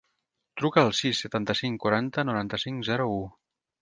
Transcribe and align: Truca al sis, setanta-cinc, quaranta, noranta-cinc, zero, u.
Truca 0.61 0.83
al 0.85 0.95
sis, 0.99 1.21
setanta-cinc, 1.25 1.77
quaranta, 1.85 2.25
noranta-cinc, 2.31 2.87
zero, 2.89 3.11
u. 3.19 3.21